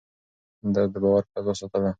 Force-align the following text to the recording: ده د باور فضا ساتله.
ده 0.73 0.81
د 0.91 0.95
باور 1.03 1.23
فضا 1.31 1.53
ساتله. 1.59 1.89